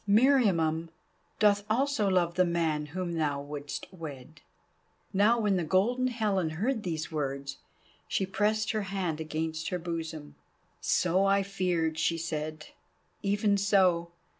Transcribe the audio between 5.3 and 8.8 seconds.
when the Golden Helen heard these words, she pressed